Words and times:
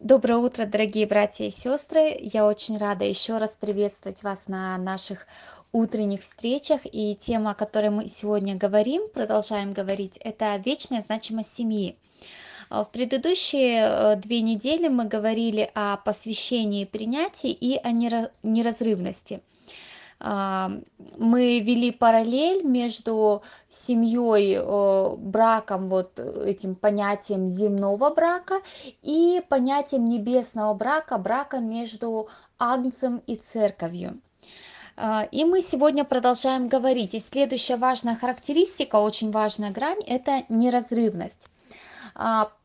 Доброе 0.00 0.38
утро, 0.38 0.64
дорогие 0.64 1.06
братья 1.06 1.44
и 1.44 1.50
сестры! 1.50 2.16
Я 2.18 2.46
очень 2.46 2.78
рада 2.78 3.04
еще 3.04 3.36
раз 3.36 3.54
приветствовать 3.60 4.22
вас 4.22 4.44
на 4.46 4.78
наших 4.78 5.26
утренних 5.72 6.22
встречах. 6.22 6.80
И 6.90 7.14
тема, 7.14 7.50
о 7.50 7.54
которой 7.54 7.90
мы 7.90 8.08
сегодня 8.08 8.54
говорим, 8.54 9.10
продолжаем 9.12 9.74
говорить, 9.74 10.16
это 10.24 10.56
вечная 10.56 11.02
значимость 11.02 11.54
семьи. 11.54 11.96
В 12.70 12.88
предыдущие 12.90 13.82
э, 13.84 14.16
две 14.16 14.40
недели 14.40 14.88
мы 14.88 15.04
говорили 15.04 15.70
о 15.74 15.98
посвящении 15.98 16.86
принятии 16.86 17.52
и 17.52 17.76
о 17.76 17.90
неразрывности 17.90 19.42
мы 20.20 21.60
вели 21.60 21.90
параллель 21.92 22.62
между 22.62 23.42
семьей, 23.70 24.58
браком, 25.16 25.88
вот 25.88 26.18
этим 26.18 26.74
понятием 26.74 27.46
земного 27.46 28.10
брака 28.10 28.60
и 29.00 29.42
понятием 29.48 30.08
небесного 30.08 30.74
брака, 30.74 31.16
брака 31.16 31.58
между 31.58 32.28
Агнцем 32.58 33.22
и 33.26 33.36
Церковью. 33.36 34.20
А, 35.02 35.26
и 35.30 35.44
мы 35.44 35.62
сегодня 35.62 36.04
продолжаем 36.04 36.68
говорить. 36.68 37.14
И 37.14 37.20
следующая 37.20 37.76
важная 37.76 38.16
характеристика, 38.16 38.96
очень 38.96 39.30
важная 39.30 39.70
грань, 39.70 40.02
это 40.06 40.44
неразрывность. 40.50 41.48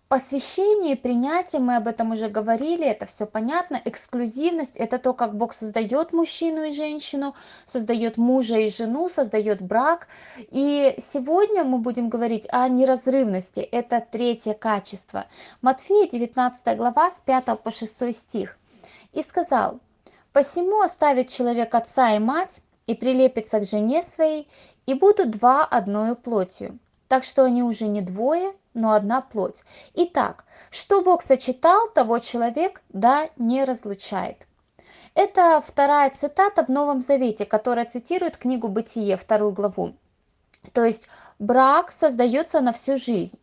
Посвящение, 0.08 0.96
принятие, 0.96 1.60
мы 1.60 1.78
об 1.78 1.88
этом 1.88 2.12
уже 2.12 2.28
говорили, 2.28 2.86
это 2.86 3.08
все 3.08 3.26
понятно. 3.26 3.82
Эксклюзивность– 3.86 4.76
это 4.78 5.00
то, 5.00 5.16
как 5.16 5.36
Бог 5.36 5.52
создает 5.52 6.14
мужчину 6.14 6.66
и 6.66 6.72
женщину, 6.72 7.34
создает 7.66 8.18
мужа 8.18 8.60
и 8.60 8.70
жену, 8.70 9.10
создает 9.10 9.64
брак. 9.64 10.08
И 10.38 10.94
сегодня 11.00 11.64
мы 11.64 11.80
будем 11.80 12.10
говорить 12.10 12.48
о 12.52 12.68
неразрывности, 12.68 13.62
это 13.62 14.00
третье 14.00 14.54
качество. 14.54 15.26
Матфея, 15.64 16.08
19 16.08 16.78
глава, 16.78 17.10
с 17.10 17.22
5 17.22 17.60
по 17.64 17.72
6 17.72 18.14
стих. 18.14 18.60
«И 19.12 19.24
сказал, 19.24 19.80
«Посему 20.34 20.82
оставит 20.82 21.30
человек 21.30 21.74
отца 21.74 22.16
и 22.16 22.20
мать, 22.20 22.62
и 22.86 22.94
прилепится 22.94 23.60
к 23.60 23.64
жене 23.64 24.04
своей, 24.04 24.48
и 24.86 24.94
будут 24.94 25.32
два 25.32 25.66
одною 25.66 26.16
плотью. 26.16 26.78
Так 27.08 27.24
что 27.24 27.44
они 27.46 27.64
уже 27.64 27.88
не 27.88 28.02
двое, 28.02 28.54
но 28.76 28.92
одна 28.92 29.22
плоть. 29.22 29.64
Итак, 29.96 30.46
что 30.70 31.02
Бог 31.02 31.24
сочетал, 31.24 31.90
того 31.90 32.20
человек, 32.20 32.84
да, 32.90 33.30
не 33.38 33.64
разлучает. 33.64 34.46
Это 35.16 35.64
вторая 35.66 36.12
цитата 36.12 36.64
в 36.66 36.70
Новом 36.70 37.02
Завете, 37.02 37.46
которая 37.46 37.86
цитирует 37.86 38.38
книгу 38.38 38.68
«Бытие», 38.68 39.16
вторую 39.16 39.54
главу. 39.54 39.96
То 40.74 40.84
есть 40.84 41.08
брак 41.40 41.90
создается 41.90 42.60
на 42.60 42.74
всю 42.74 42.98
жизнь. 42.98 43.40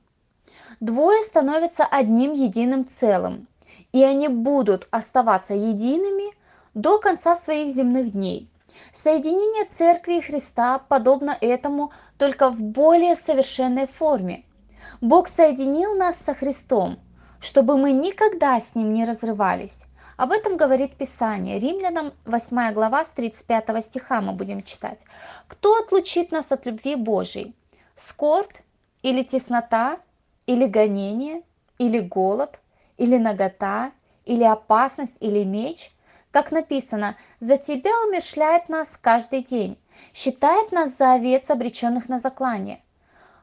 Двое 0.80 1.22
становятся 1.22 1.86
одним 1.86 2.34
единым 2.34 2.86
целым, 2.86 3.48
и 3.92 4.02
они 4.02 4.28
будут 4.28 4.86
оставаться 4.90 5.54
едиными 5.54 6.34
до 6.74 6.98
конца 6.98 7.36
своих 7.36 7.72
земных 7.72 8.12
дней. 8.12 8.50
Соединение 8.92 9.64
Церкви 9.64 10.18
и 10.18 10.20
Христа 10.20 10.78
подобно 10.78 11.36
этому 11.40 11.92
только 12.18 12.50
в 12.50 12.60
более 12.60 13.16
совершенной 13.16 13.86
форме– 13.86 14.44
Бог 15.00 15.28
соединил 15.28 15.94
нас 15.96 16.18
со 16.18 16.34
Христом, 16.34 16.98
чтобы 17.40 17.76
мы 17.76 17.92
никогда 17.92 18.58
с 18.58 18.74
Ним 18.74 18.92
не 18.92 19.04
разрывались. 19.04 19.84
Об 20.16 20.30
этом 20.30 20.56
говорит 20.56 20.96
Писание. 20.96 21.58
Римлянам 21.58 22.12
8 22.24 22.72
глава 22.72 23.04
с 23.04 23.10
35 23.10 23.84
стиха 23.84 24.20
мы 24.20 24.32
будем 24.32 24.62
читать. 24.62 25.04
«Кто 25.48 25.76
отлучит 25.76 26.30
нас 26.30 26.52
от 26.52 26.66
любви 26.66 26.94
Божией? 26.94 27.54
Скорбь 27.96 28.54
или 29.02 29.22
теснота, 29.22 29.98
или 30.46 30.66
гонение, 30.66 31.42
или 31.78 31.98
голод, 31.98 32.60
или 32.98 33.16
нагота, 33.16 33.92
или 34.24 34.44
опасность, 34.44 35.16
или 35.20 35.44
меч?» 35.44 35.90
Как 36.30 36.50
написано, 36.50 37.16
«За 37.40 37.58
Тебя 37.58 37.90
умершляет 38.06 38.68
нас 38.68 38.96
каждый 38.96 39.42
день, 39.42 39.78
считает 40.14 40.72
нас 40.72 40.96
за 40.96 41.14
овец, 41.14 41.50
обреченных 41.50 42.08
на 42.08 42.18
заклание». 42.18 42.80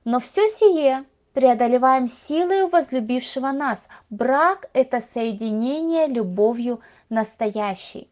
Но 0.06 0.19
все 0.19 0.47
сие 0.47 1.06
преодолеваем 1.34 2.07
силой 2.07 2.67
возлюбившего 2.67 3.51
нас. 3.51 3.88
Брак– 4.09 4.69
это 4.73 5.00
соединение 5.00 6.07
любовью 6.07 6.81
настоящей. 7.09 8.09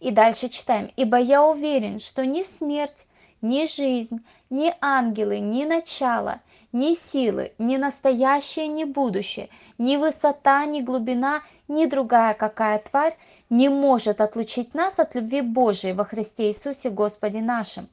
И 0.00 0.10
дальше 0.10 0.48
читаем. 0.48 0.90
«Ибо 0.96 1.18
я 1.18 1.44
уверен, 1.44 2.00
что 2.00 2.24
ни 2.26 2.42
смерть, 2.42 3.06
ни 3.40 3.66
жизнь, 3.66 4.24
ни 4.50 4.74
ангелы, 4.80 5.40
ни 5.40 5.64
начало, 5.64 6.40
ни 6.72 6.94
силы, 6.94 7.52
ни 7.58 7.76
настоящее, 7.76 8.68
ни 8.68 8.84
будущее, 8.84 9.48
ни 9.78 9.96
высота, 9.96 10.64
ни 10.66 10.80
глубина, 10.82 11.42
ни 11.68 11.86
другая 11.86 12.34
какая 12.34 12.78
тварь 12.78 13.16
не 13.48 13.68
может 13.68 14.20
отлучить 14.20 14.74
нас 14.74 14.98
от 14.98 15.14
любви 15.14 15.40
Божией 15.40 15.92
во 15.92 16.04
Христе 16.04 16.48
Иисусе 16.48 16.90
Господе 16.90 17.40
нашим. 17.40 17.88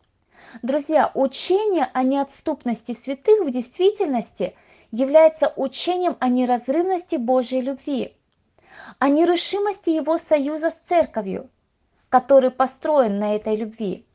Друзья, 0.61 1.11
учение 1.15 1.89
о 1.93 2.03
неотступности 2.03 2.93
святых 2.93 3.43
в 3.45 3.49
действительности 3.49 4.55
является 4.91 5.51
учением 5.55 6.15
о 6.19 6.27
неразрывности 6.29 7.15
Божьей 7.15 7.61
любви, 7.61 8.15
о 8.99 9.09
нерушимости 9.09 9.89
Его 9.89 10.17
союза 10.17 10.69
с 10.69 10.77
Церковью, 10.77 11.49
который 12.09 12.51
построен 12.51 13.17
на 13.17 13.35
этой 13.35 13.55
любви. 13.55 14.05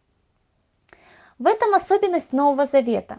В 1.38 1.47
этом 1.47 1.75
особенность 1.75 2.32
Нового 2.32 2.66
Завета. 2.66 3.19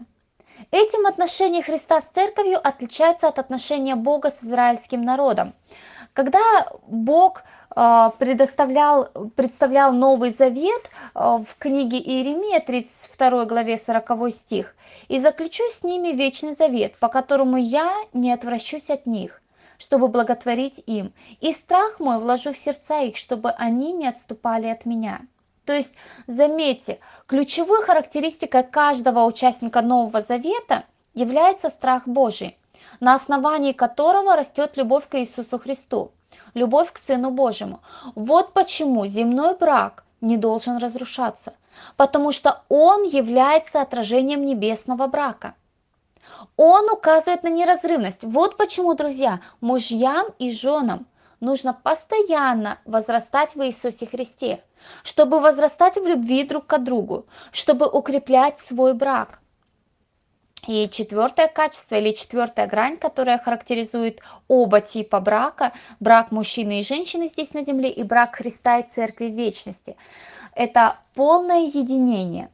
Этим 0.70 1.06
отношение 1.06 1.62
Христа 1.62 2.00
с 2.00 2.04
Церковью 2.04 2.66
отличается 2.66 3.28
от 3.28 3.38
отношения 3.38 3.96
Бога 3.96 4.30
с 4.30 4.42
израильским 4.42 5.02
народом. 5.02 5.54
Когда 6.12 6.40
Бог 6.86 7.42
предоставлял, 7.74 9.08
представлял 9.36 9.92
Новый 9.92 10.30
Завет 10.30 10.90
а, 11.14 11.38
в 11.38 11.56
книге 11.56 11.98
Иеремия, 11.98 12.60
32 12.60 13.44
главе 13.44 13.76
40 13.76 14.32
стих. 14.32 14.74
«И 15.08 15.20
заключу 15.20 15.62
с 15.70 15.84
ними 15.84 16.08
вечный 16.08 16.54
завет, 16.54 16.96
по 16.98 17.08
которому 17.08 17.56
я 17.56 17.94
не 18.12 18.32
отвращусь 18.32 18.90
от 18.90 19.06
них, 19.06 19.40
чтобы 19.78 20.08
благотворить 20.08 20.82
им, 20.86 21.12
и 21.40 21.52
страх 21.52 22.00
мой 22.00 22.18
вложу 22.18 22.52
в 22.52 22.58
сердца 22.58 23.02
их, 23.02 23.16
чтобы 23.16 23.50
они 23.50 23.92
не 23.92 24.08
отступали 24.08 24.66
от 24.66 24.84
меня». 24.84 25.20
То 25.64 25.72
есть, 25.72 25.94
заметьте, 26.26 26.98
ключевой 27.26 27.82
характеристикой 27.82 28.64
каждого 28.64 29.24
участника 29.24 29.80
Нового 29.80 30.22
Завета 30.22 30.84
является 31.14 31.68
страх 31.68 32.08
Божий, 32.08 32.58
на 32.98 33.14
основании 33.14 33.72
которого 33.72 34.34
растет 34.34 34.76
любовь 34.76 35.06
к 35.06 35.16
Иисусу 35.20 35.60
Христу 35.60 36.10
любовь 36.54 36.92
к 36.92 36.98
Сыну 36.98 37.30
Божьему. 37.30 37.80
Вот 38.14 38.52
почему 38.52 39.06
земной 39.06 39.56
брак 39.56 40.04
не 40.20 40.36
должен 40.36 40.78
разрушаться, 40.78 41.54
потому 41.96 42.32
что 42.32 42.62
он 42.68 43.04
является 43.04 43.80
отражением 43.80 44.44
небесного 44.44 45.06
брака. 45.06 45.54
Он 46.56 46.90
указывает 46.90 47.42
на 47.42 47.48
неразрывность. 47.48 48.24
Вот 48.24 48.56
почему, 48.56 48.94
друзья, 48.94 49.40
мужьям 49.60 50.28
и 50.38 50.52
женам 50.52 51.06
нужно 51.40 51.74
постоянно 51.74 52.78
возрастать 52.84 53.54
в 53.54 53.64
Иисусе 53.64 54.06
Христе, 54.06 54.62
чтобы 55.02 55.40
возрастать 55.40 55.96
в 55.96 56.06
любви 56.06 56.44
друг 56.44 56.66
к 56.66 56.78
другу, 56.78 57.26
чтобы 57.52 57.86
укреплять 57.86 58.58
свой 58.58 58.94
брак. 58.94 59.39
И 60.66 60.88
четвертое 60.90 61.48
качество 61.48 61.94
или 61.94 62.12
четвертая 62.12 62.66
грань, 62.66 62.98
которая 62.98 63.38
характеризует 63.38 64.20
оба 64.46 64.80
типа 64.80 65.20
брака, 65.20 65.72
брак 66.00 66.30
мужчины 66.32 66.80
и 66.80 66.82
женщины 66.82 67.28
здесь 67.28 67.54
на 67.54 67.64
земле 67.64 67.90
и 67.90 68.02
брак 68.02 68.36
Христа 68.36 68.78
и 68.78 68.88
Церкви 68.88 69.26
вечности, 69.26 69.96
это 70.54 70.98
полное 71.14 71.62
единение. 71.66 72.50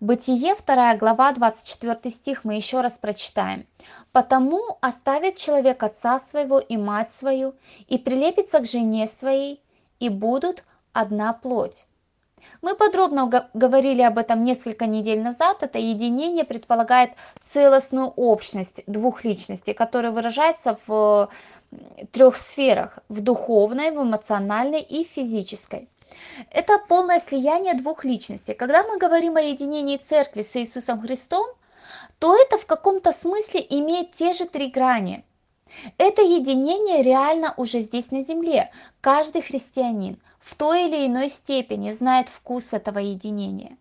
Бытие, 0.00 0.54
2 0.54 0.96
глава, 0.96 1.32
24 1.32 2.14
стих, 2.14 2.44
мы 2.44 2.54
еще 2.54 2.80
раз 2.80 2.98
прочитаем. 2.98 3.66
«Потому 4.12 4.78
оставит 4.80 5.36
человек 5.36 5.82
отца 5.82 6.20
своего 6.20 6.60
и 6.60 6.76
мать 6.76 7.10
свою, 7.10 7.54
и 7.88 7.98
прилепится 7.98 8.60
к 8.60 8.66
жене 8.66 9.08
своей, 9.08 9.60
и 9.98 10.08
будут 10.08 10.62
одна 10.92 11.32
плоть». 11.32 11.84
Мы 12.62 12.74
подробно 12.74 13.48
говорили 13.54 14.02
об 14.02 14.18
этом 14.18 14.44
несколько 14.44 14.86
недель 14.86 15.22
назад. 15.22 15.62
Это 15.62 15.78
единение 15.78 16.44
предполагает 16.44 17.10
целостную 17.40 18.08
общность 18.08 18.82
двух 18.86 19.24
личностей, 19.24 19.74
которая 19.74 20.12
выражается 20.12 20.78
в 20.86 21.28
трех 22.12 22.36
сферах. 22.36 22.98
В 23.08 23.20
духовной, 23.20 23.90
в 23.90 24.02
эмоциональной 24.02 24.80
и 24.80 25.04
физической. 25.04 25.88
Это 26.50 26.78
полное 26.88 27.20
слияние 27.20 27.74
двух 27.74 28.04
личностей. 28.04 28.54
Когда 28.54 28.82
мы 28.82 28.98
говорим 28.98 29.36
о 29.36 29.40
единении 29.40 29.98
церкви 29.98 30.42
с 30.42 30.56
Иисусом 30.56 31.00
Христом, 31.00 31.46
то 32.18 32.34
это 32.34 32.58
в 32.58 32.66
каком-то 32.66 33.12
смысле 33.12 33.64
имеет 33.68 34.12
те 34.12 34.32
же 34.32 34.46
три 34.46 34.68
грани. 34.68 35.24
Это 35.96 36.22
единение 36.22 37.02
реально 37.02 37.54
уже 37.56 37.80
здесь 37.80 38.10
на 38.10 38.22
земле. 38.22 38.70
Каждый 39.00 39.42
христианин 39.42 40.20
в 40.40 40.54
той 40.54 40.86
или 40.86 41.06
иной 41.06 41.28
степени 41.28 41.90
знает 41.90 42.28
вкус 42.28 42.72
этого 42.72 42.98
единения. 42.98 43.76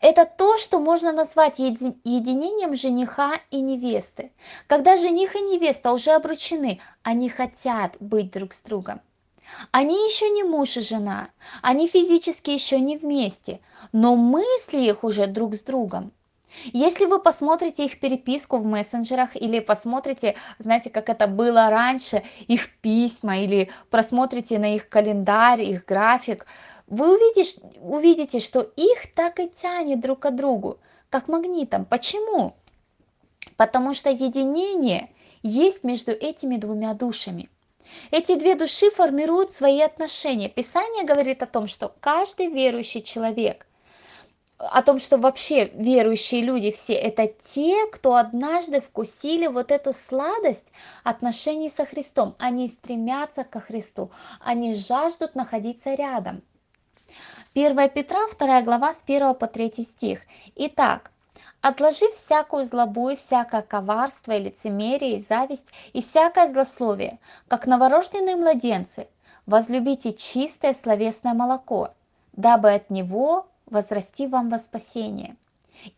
Это 0.00 0.26
то, 0.26 0.58
что 0.58 0.78
можно 0.78 1.12
назвать 1.12 1.58
еди- 1.58 1.98
единением 2.04 2.76
жениха 2.76 3.40
и 3.50 3.60
невесты. 3.60 4.32
Когда 4.66 4.96
жених 4.96 5.34
и 5.34 5.40
невеста 5.40 5.92
уже 5.92 6.12
обручены, 6.12 6.80
они 7.02 7.28
хотят 7.28 7.96
быть 8.00 8.30
друг 8.30 8.52
с 8.52 8.60
другом. 8.60 9.00
Они 9.72 9.94
еще 9.94 10.28
не 10.30 10.44
муж 10.44 10.76
и 10.76 10.80
жена, 10.80 11.30
они 11.60 11.88
физически 11.88 12.50
еще 12.50 12.78
не 12.78 12.96
вместе, 12.96 13.60
но 13.92 14.14
мысли 14.14 14.78
их 14.78 15.02
уже 15.02 15.26
друг 15.26 15.54
с 15.54 15.60
другом. 15.60 16.12
Если 16.72 17.06
вы 17.06 17.20
посмотрите 17.20 17.84
их 17.84 18.00
переписку 18.00 18.58
в 18.58 18.64
мессенджерах 18.64 19.36
или 19.36 19.60
посмотрите, 19.60 20.36
знаете, 20.58 20.90
как 20.90 21.08
это 21.08 21.26
было 21.26 21.70
раньше, 21.70 22.22
их 22.48 22.74
письма 22.80 23.38
или 23.38 23.70
просмотрите 23.90 24.58
на 24.58 24.74
их 24.74 24.88
календарь, 24.88 25.62
их 25.62 25.84
график, 25.84 26.46
вы 26.86 27.14
увидите, 27.16 27.60
увидите, 27.80 28.40
что 28.40 28.60
их 28.60 29.14
так 29.14 29.38
и 29.38 29.48
тянет 29.48 30.00
друг 30.00 30.20
к 30.20 30.30
другу, 30.30 30.78
как 31.08 31.28
магнитом. 31.28 31.84
Почему? 31.84 32.56
Потому 33.56 33.94
что 33.94 34.10
единение 34.10 35.10
есть 35.42 35.84
между 35.84 36.12
этими 36.12 36.56
двумя 36.56 36.94
душами. 36.94 37.48
Эти 38.10 38.36
две 38.36 38.54
души 38.54 38.90
формируют 38.90 39.52
свои 39.52 39.80
отношения. 39.80 40.48
Писание 40.48 41.04
говорит 41.04 41.42
о 41.42 41.46
том, 41.46 41.66
что 41.66 41.94
каждый 42.00 42.48
верующий 42.48 43.02
человек 43.02 43.66
о 44.60 44.82
том, 44.82 44.98
что 44.98 45.16
вообще 45.16 45.66
верующие 45.74 46.42
люди 46.42 46.70
все 46.70 46.92
это 46.92 47.28
те, 47.28 47.86
кто 47.86 48.16
однажды 48.16 48.80
вкусили 48.80 49.46
вот 49.46 49.70
эту 49.70 49.94
сладость 49.94 50.66
отношений 51.02 51.70
со 51.70 51.86
Христом. 51.86 52.34
Они 52.38 52.68
стремятся 52.68 53.42
ко 53.44 53.60
Христу, 53.60 54.10
они 54.38 54.74
жаждут 54.74 55.34
находиться 55.34 55.94
рядом. 55.94 56.42
1 57.54 57.88
Петра, 57.88 58.20
2 58.38 58.62
глава, 58.62 58.92
с 58.92 59.02
1 59.04 59.34
по 59.34 59.46
3 59.46 59.82
стих. 59.82 60.20
Итак, 60.56 61.10
отложив 61.62 62.12
всякую 62.12 62.64
злобу 62.66 63.08
и 63.08 63.16
всякое 63.16 63.62
коварство 63.62 64.32
и 64.32 64.44
лицемерие, 64.44 65.16
и 65.16 65.18
зависть, 65.18 65.72
и 65.94 66.02
всякое 66.02 66.48
злословие, 66.48 67.18
как 67.48 67.66
новорожденные 67.66 68.36
младенцы, 68.36 69.08
возлюбите 69.46 70.12
чистое 70.12 70.74
словесное 70.74 71.32
молоко, 71.32 71.94
дабы 72.34 72.72
от 72.72 72.90
него 72.90 73.46
возрасти 73.70 74.26
вам 74.26 74.48
во 74.48 74.58
спасение. 74.58 75.36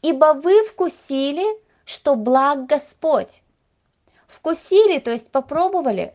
Ибо 0.02 0.34
вы 0.34 0.62
вкусили, 0.64 1.44
что 1.84 2.14
благ 2.14 2.66
Господь. 2.66 3.42
Вкусили, 4.26 4.98
то 4.98 5.10
есть 5.10 5.30
попробовали. 5.30 6.14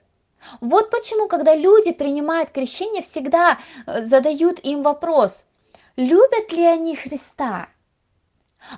Вот 0.62 0.90
почему, 0.90 1.28
когда 1.28 1.56
люди 1.56 1.92
принимают 1.92 2.52
крещение, 2.52 3.02
всегда 3.02 3.58
э, 3.86 4.04
задают 4.04 4.60
им 4.60 4.82
вопрос, 4.82 5.46
любят 5.96 6.52
ли 6.52 6.66
они 6.66 6.96
Христа? 6.96 7.68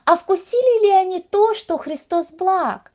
А 0.05 0.15
вкусили 0.15 0.85
ли 0.85 0.91
они 0.91 1.19
то, 1.21 1.53
что 1.53 1.77
Христос 1.77 2.27
благ? 2.31 2.91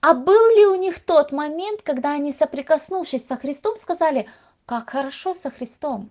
А 0.00 0.14
был 0.14 0.56
ли 0.56 0.66
у 0.66 0.74
них 0.74 1.04
тот 1.04 1.32
момент, 1.32 1.82
когда 1.82 2.12
они, 2.12 2.32
соприкоснувшись 2.32 3.26
со 3.26 3.36
Христом, 3.36 3.76
сказали, 3.78 4.28
как 4.66 4.90
хорошо 4.90 5.34
со 5.34 5.50
Христом? 5.50 6.10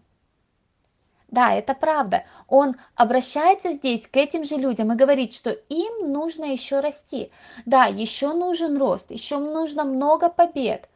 Да, 1.29 1.53
это 1.53 1.74
правда. 1.74 2.24
Он 2.47 2.75
обращается 2.95 3.74
здесь 3.74 4.07
к 4.07 4.15
этим 4.15 4.45
же 4.45 4.56
людям 4.56 4.94
и 4.94 4.95
говорит, 4.95 5.33
что 5.33 5.51
им 5.51 6.12
нужно 6.12 6.45
еще 6.45 6.79
расти. 6.79 7.31
Да, 7.65 7.85
еще 7.85 8.33
нужен 8.33 8.77
рост, 8.77 9.12
еще 9.12 9.38
нужно 9.38 9.83
много 9.83 10.29
побед. 10.29 10.89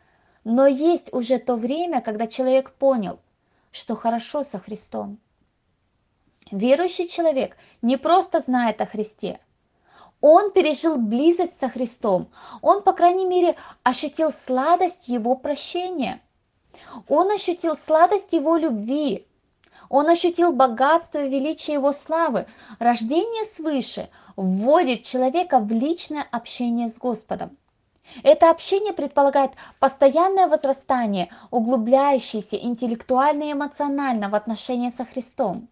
Но 0.44 0.66
есть 0.68 1.14
уже 1.14 1.38
то 1.38 1.56
время, 1.56 2.02
когда 2.02 2.28
человек 2.28 2.72
понял, 2.72 3.20
что 3.72 3.96
хорошо 3.96 4.44
со 4.44 4.60
Христом. 4.60 5.20
Верующий 6.50 7.08
человек 7.08 7.58
не 7.82 7.98
просто 7.98 8.42
знает 8.42 8.82
о 8.82 8.86
Христе, 8.86 9.40
он 10.22 10.52
пережил 10.52 10.98
близость 10.98 11.60
со 11.60 11.70
Христом, 11.70 12.30
он, 12.62 12.84
по 12.84 12.94
крайней 12.94 13.26
мере, 13.26 13.56
ощутил 13.84 14.32
сладость 14.32 15.08
Его 15.08 15.36
прощения, 15.36 16.22
он 17.08 17.32
ощутил 17.32 17.76
сладость 17.76 18.34
Его 18.34 18.58
любви, 18.58 19.26
он 19.92 20.08
ощутил 20.08 20.54
богатство 20.54 21.18
и 21.20 21.30
величие 21.30 21.74
его 21.74 21.92
славы. 21.92 22.46
Рождение 22.80 23.44
свыше 23.44 24.08
вводит 24.38 25.02
человека 25.02 25.60
в 25.60 25.70
личное 25.70 26.26
общение 26.32 26.88
с 26.88 26.98
Господом. 26.98 27.58
Это 28.24 28.50
общение 28.50 28.94
предполагает 28.94 29.52
постоянное 29.80 30.48
возрастание, 30.48 31.30
углубляющееся 31.52 32.56
интеллектуально 32.56 33.44
и 33.44 33.52
эмоционально 33.52 34.30
в 34.30 34.36
отношении 34.36 34.92
со 34.92 35.04
Христом. 35.04 35.68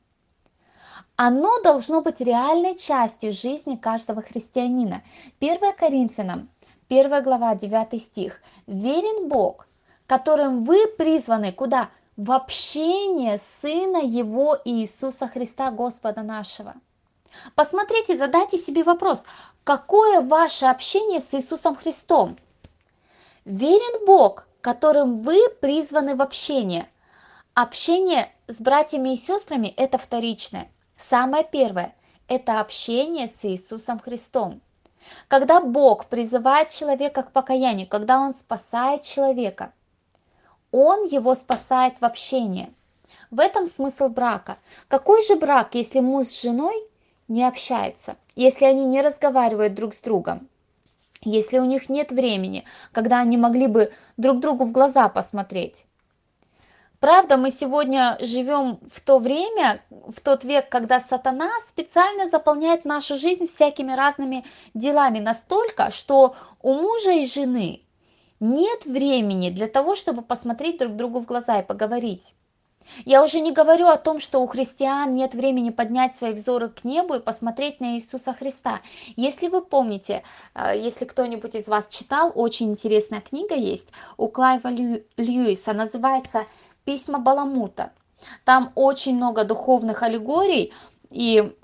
Оно 1.15 1.61
должно 1.61 2.01
быть 2.01 2.19
реальной 2.19 2.77
частью 2.77 3.31
жизни 3.31 3.77
каждого 3.77 4.21
христианина. 4.21 5.01
1 5.39 5.73
Коринфянам, 5.77 6.49
1 6.89 7.23
глава, 7.23 7.55
9 7.55 8.01
стих. 8.01 8.41
«Верен 8.67 9.29
Бог, 9.29 9.65
которым 10.07 10.65
вы 10.65 10.87
призваны 10.97 11.53
куда? 11.53 11.89
В 12.19 12.33
общение 12.33 13.39
Сына 13.61 13.99
Его 14.03 14.59
Иисуса 14.65 15.29
Христа, 15.29 15.71
Господа 15.71 16.21
нашего. 16.21 16.73
Посмотрите, 17.55 18.13
задайте 18.17 18.57
себе 18.57 18.83
вопрос, 18.83 19.23
какое 19.63 20.19
ваше 20.19 20.65
общение 20.65 21.21
с 21.21 21.33
Иисусом 21.33 21.77
Христом? 21.77 22.35
Верен 23.45 24.05
Бог, 24.05 24.45
которым 24.59 25.21
вы 25.21 25.39
призваны 25.61 26.13
в 26.17 26.21
общение. 26.21 26.89
Общение 27.53 28.29
с 28.47 28.59
братьями 28.59 29.13
и 29.13 29.15
сестрами– 29.15 29.67
это 29.77 29.97
вторичное. 29.97 30.69
Самое 30.97 31.47
первое– 31.49 31.95
это 32.27 32.59
общение 32.59 33.29
с 33.29 33.45
Иисусом 33.45 33.97
Христом. 33.97 34.59
Когда 35.29 35.61
Бог 35.61 36.07
призывает 36.07 36.67
человека 36.67 37.23
к 37.23 37.31
покаянию, 37.31 37.87
когда 37.87 38.19
Он 38.19 38.35
спасает 38.35 39.03
человека– 39.03 39.71
он 40.71 41.05
его 41.05 41.35
спасает 41.35 41.99
в 41.99 42.05
общении. 42.05 42.71
В 43.31 43.39
этом 43.39 43.67
смысл 43.67 44.07
брака. 44.09 44.57
Какой 44.87 45.23
же 45.23 45.35
брак, 45.35 45.75
если 45.75 45.99
муж 45.99 46.27
с 46.27 46.41
женой 46.41 46.75
не 47.27 47.43
общаются, 47.43 48.17
если 48.35 48.65
они 48.65 48.85
не 48.85 49.01
разговаривают 49.01 49.75
друг 49.75 49.93
с 49.93 50.01
другом, 50.01 50.47
если 51.21 51.59
у 51.59 51.65
них 51.65 51.89
нет 51.89 52.11
времени, 52.11 52.65
когда 52.91 53.19
они 53.19 53.37
могли 53.37 53.67
бы 53.67 53.93
друг 54.17 54.39
другу 54.39 54.65
в 54.65 54.71
глаза 54.71 55.09
посмотреть? 55.09 55.85
Правда, 56.99 57.37
мы 57.37 57.49
сегодня 57.49 58.17
живем 58.19 58.79
в 58.91 58.99
то 58.99 59.19
время, 59.19 59.81
в 59.89 60.19
тот 60.19 60.43
век, 60.43 60.67
когда 60.67 60.99
сатана 60.99 61.49
специально 61.65 62.27
заполняет 62.27 62.83
нашу 62.83 63.15
жизнь 63.15 63.47
всякими 63.47 63.93
разными 63.93 64.43
делами 64.73 65.19
настолько, 65.19 65.91
что 65.91 66.35
у 66.61 66.73
мужа 66.73 67.11
и 67.11 67.25
жены 67.25 67.83
нет 68.39 68.85
времени 68.85 69.49
для 69.49 69.67
того, 69.67 69.95
чтобы 69.95 70.21
посмотреть 70.21 70.77
друг 70.77 70.95
другу 70.95 71.19
в 71.19 71.25
глаза 71.25 71.59
и 71.59 71.65
поговорить. 71.65 72.33
Я 73.05 73.23
уже 73.23 73.39
не 73.39 73.51
говорю 73.51 73.87
о 73.87 73.97
том, 73.97 74.19
что 74.19 74.39
у 74.39 74.47
христиан 74.47 75.13
нет 75.13 75.33
времени 75.33 75.69
поднять 75.69 76.15
свои 76.15 76.33
взоры 76.33 76.69
к 76.69 76.83
небу 76.83 77.15
и 77.15 77.19
посмотреть 77.19 77.79
на 77.79 77.95
Иисуса 77.95 78.33
Христа. 78.33 78.81
Если 79.15 79.47
вы 79.47 79.61
помните, 79.61 80.23
э, 80.55 80.73
если 80.75 81.05
кто-нибудь 81.05 81.55
из 81.55 81.67
вас 81.67 81.87
читал, 81.87 82.31
очень 82.33 82.71
интересная 82.71 83.21
книга 83.21 83.55
есть 83.55 83.89
у 84.17 84.27
Клайва 84.27 84.69
Льюиса, 85.17 85.73
называется 85.73 86.45
«Письма 86.83 87.19
Баламута». 87.19 87.91
Там 88.43 88.71
очень 88.75 89.15
много 89.15 89.43
духовных 89.45 90.03
аллегорий, 90.03 90.73
и 91.09 91.55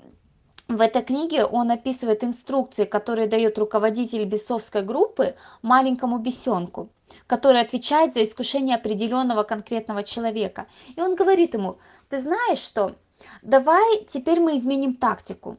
в 0.68 0.80
этой 0.80 1.02
книге 1.02 1.44
он 1.44 1.70
описывает 1.70 2.24
инструкции, 2.24 2.86
которые 2.86 3.28
дает 3.28 3.56
руководитель 3.56 4.24
бесовской 4.24 4.82
группы 4.82 5.36
маленькому 5.62 6.18
бесенку, 6.18 6.88
который 7.28 7.60
отвечает 7.60 8.12
за 8.12 8.24
искушение 8.24 8.74
определенного 8.74 9.44
конкретного 9.44 10.02
человека. 10.02 10.66
И 10.96 11.00
он 11.00 11.14
говорит 11.14 11.54
ему, 11.54 11.78
ты 12.08 12.18
знаешь 12.18 12.58
что, 12.58 12.96
давай 13.42 14.04
теперь 14.08 14.40
мы 14.40 14.56
изменим 14.56 14.96
тактику. 14.96 15.56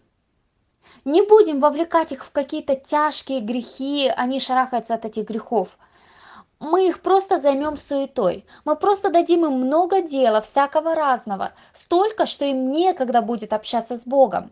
Не 1.05 1.21
будем 1.21 1.59
вовлекать 1.59 2.11
их 2.11 2.25
в 2.25 2.31
какие-то 2.31 2.75
тяжкие 2.75 3.39
грехи, 3.39 4.11
они 4.13 4.41
шарахаются 4.41 4.95
от 4.95 5.05
этих 5.05 5.29
грехов. 5.29 5.77
Мы 6.59 6.87
их 6.87 7.01
просто 7.01 7.39
займем 7.39 7.77
суетой. 7.77 8.45
Мы 8.65 8.75
просто 8.75 9.09
дадим 9.09 9.45
им 9.45 9.53
много 9.53 10.01
дела, 10.01 10.41
всякого 10.41 10.95
разного, 10.95 11.53
столько, 11.71 12.25
что 12.25 12.43
им 12.43 12.71
некогда 12.71 13.21
будет 13.21 13.53
общаться 13.53 13.95
с 13.95 14.03
Богом. 14.03 14.51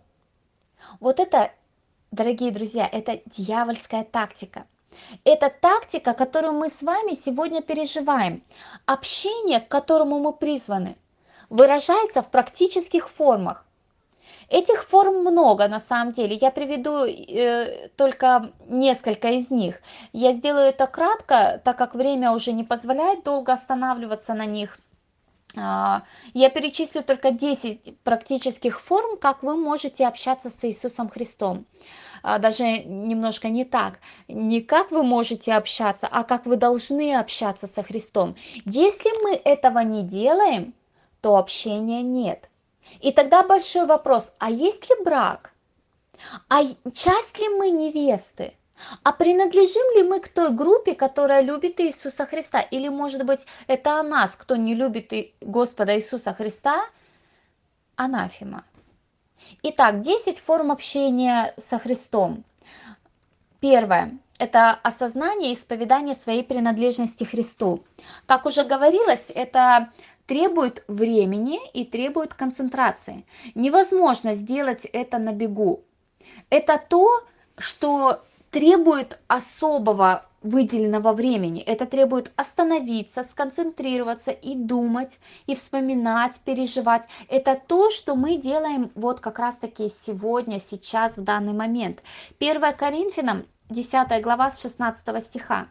Вот 0.99 1.19
это, 1.19 1.51
дорогие 2.11 2.51
друзья, 2.51 2.87
это 2.91 3.19
дьявольская 3.25 4.03
тактика. 4.03 4.65
Это 5.23 5.49
тактика, 5.49 6.13
которую 6.13 6.53
мы 6.53 6.69
с 6.69 6.81
вами 6.81 7.13
сегодня 7.15 7.61
переживаем. 7.61 8.43
Общение, 8.85 9.59
к 9.59 9.67
которому 9.67 10.19
мы 10.19 10.33
призваны, 10.33 10.95
выражается 11.49 12.21
в 12.21 12.29
практических 12.29 13.09
формах. 13.09 13.65
Этих 14.47 14.83
форм 14.83 15.21
много 15.21 15.67
на 15.67 15.79
самом 15.79 16.13
деле. 16.13 16.35
Я 16.35 16.51
приведу 16.51 17.03
э, 17.05 17.89
только 17.95 18.51
несколько 18.67 19.29
из 19.31 19.49
них. 19.49 19.81
Я 20.13 20.33
сделаю 20.33 20.67
это 20.67 20.85
кратко, 20.85 21.59
так 21.63 21.77
как 21.77 21.95
время 21.95 22.31
уже 22.31 22.51
не 22.51 22.63
позволяет 22.63 23.23
долго 23.23 23.53
останавливаться 23.53 24.33
на 24.35 24.45
них. 24.45 24.77
А, 25.57 26.03
Я 26.33 26.49
перечислю 26.49 27.03
только 27.03 27.31
10 27.31 27.99
практических 27.99 28.79
форм, 28.79 29.17
как 29.17 29.43
вы 29.43 29.55
можете 29.55 30.07
общаться 30.07 30.49
с 30.49 30.63
Иисусом 30.65 31.09
Христом. 31.09 31.65
А, 32.23 32.39
Даже 32.39 32.63
немножко 32.83 33.49
не 33.49 33.65
так. 33.65 33.99
Не 34.27 34.61
как 34.61 34.91
вы 34.91 35.03
можете 35.03 35.53
общаться, 35.53 36.07
а 36.11 36.23
как 36.23 36.45
вы 36.45 36.57
должны 36.57 37.15
общаться 37.15 37.67
со 37.67 37.83
Христом. 37.83 38.35
Если 38.65 39.11
мы 39.23 39.35
этого 39.35 39.79
не 39.79 40.03
делаем, 40.03 40.73
то 41.21 41.37
общения 41.37 42.01
нет. 42.03 42.49
И 43.01 43.11
тогда 43.11 43.43
большой 43.43 43.85
вопрос, 43.85 44.33
а 44.39 44.49
есть 44.51 44.89
ли 44.89 44.95
брак? 45.03 45.53
А 46.49 46.63
часть 46.93 47.39
ли 47.39 47.49
мы 47.49 47.69
невесты? 47.71 48.53
А 49.03 49.13
принадлежим 49.13 49.95
ли 49.95 50.03
мы 50.03 50.19
к 50.19 50.27
той 50.27 50.51
группе, 50.51 50.95
которая 50.95 51.41
любит 51.41 51.79
Иисуса 51.79 52.25
Христа? 52.25 52.61
Или, 52.61 52.89
может 52.89 53.25
быть, 53.25 53.45
это 53.67 53.99
о 53.99 54.03
нас, 54.03 54.35
кто 54.35 54.55
не 54.55 54.75
любит 54.75 55.11
Господа 55.41 55.95
Иисуса 55.95 56.33
Христа? 56.33 56.85
Анафема. 57.95 58.65
Итак, 59.63 60.01
10 60.01 60.39
форм 60.39 60.71
общения 60.71 61.53
со 61.57 61.77
Христом. 61.77 62.43
Первое– 63.59 64.17
это 64.39 64.71
осознание 64.71 65.51
и 65.51 65.55
исповедание 65.55 66.15
своей 66.15 66.43
принадлежности 66.43 67.23
Христу. 67.23 67.83
Как 68.25 68.45
уже 68.45 68.63
говорилось, 68.63 69.31
это 69.33 69.91
требует 70.27 70.83
времени 70.87 71.59
и 71.73 71.85
требует 71.85 72.33
концентрации. 72.33 73.25
Невозможно 73.53 74.35
сделать 74.35 74.85
это 74.85 75.17
на 75.19 75.31
бегу. 75.31 75.83
Это 76.49 76.81
то, 76.89 77.23
что 77.57 78.23
требует 78.55 79.19
особого 79.27 80.23
выделенного 80.41 81.11
времени. 81.11 81.61
Это 81.61 81.85
требует 81.85 82.31
остановиться, 82.37 83.21
сконцентрироваться 83.21 84.31
и 84.31 84.55
думать, 84.55 85.19
и 85.45 85.55
вспоминать, 85.55 86.39
переживать. 86.39 87.09
Это 87.27 87.59
то, 87.67 87.91
что 87.91 88.15
мы 88.15 88.37
делаем 88.37 88.91
вот 88.95 89.19
как 89.19 89.39
раз-таки 89.39 89.89
сегодня, 89.89 90.61
сейчас, 90.61 91.17
в 91.17 91.23
данный 91.25 91.51
момент. 91.51 92.01
1 92.39 92.61
Коринфянам, 92.77 93.45
10 93.71 94.23
глава 94.23 94.51
с 94.51 94.61
16 94.61 95.21
стиха. 95.21 95.67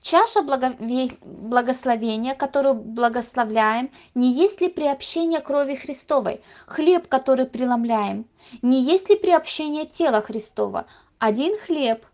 Чаша 0.00 0.40
благословения, 0.40 2.34
которую 2.34 2.76
благословляем, 2.76 3.90
не 4.14 4.32
есть 4.32 4.62
ли 4.62 4.68
приобщение 4.68 5.40
крови 5.40 5.74
Христовой? 5.74 6.40
Хлеб, 6.64 7.08
который 7.08 7.44
преломляем, 7.44 8.24
не 8.62 8.80
есть 8.80 9.10
ли 9.10 9.16
приобщение 9.16 9.84
тела 9.84 10.22
Христова? 10.22 10.86
Один 11.18 11.56
хлеб, 11.58 12.04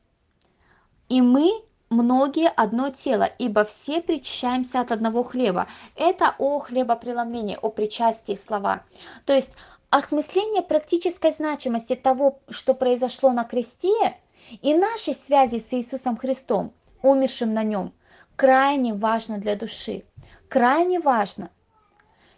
и 1.09 1.21
мы 1.21 1.51
многие 1.91 2.49
одно 2.49 2.91
тело, 2.91 3.25
ибо 3.39 3.65
все 3.65 4.01
причащаемся 4.01 4.81
от 4.81 4.93
одного 4.93 5.23
хлеба. 5.23 5.67
Это 5.97 6.35
о 6.39 6.61
хлебопреломлении, 6.61 7.59
о 7.61 7.71
причастии 7.71 8.35
слова. 8.35 8.83
То 9.25 9.33
есть 9.33 9.53
осмысление 9.91 10.63
практической 10.63 11.33
значимости 11.33 11.95
того, 11.95 12.41
что 12.51 12.75
произошло 12.75 13.33
на 13.33 13.45
кресте, 13.45 14.17
и 14.63 14.75
нашей 14.75 15.15
связи 15.15 15.59
с 15.59 15.75
Иисусом 15.75 16.17
Христом, 16.17 16.73
умершим 17.03 17.53
на 17.53 17.63
нем, 17.63 17.93
крайне 18.37 18.95
важно 18.95 19.39
для 19.39 19.57
души. 19.57 20.05
Крайне 20.49 21.01
важно. 21.01 21.51